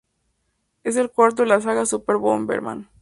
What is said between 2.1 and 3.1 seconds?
Bomberman.